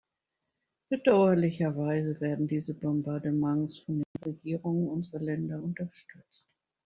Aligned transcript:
Bedauerlicherweise 0.89 2.19
werden 2.21 2.47
diese 2.47 2.73
Bombardements 2.73 3.77
von 3.81 3.97
den 4.01 4.23
Regierungen 4.33 4.87
unserer 4.87 5.21
Länder 5.21 5.61
unterstützt. 5.61 6.49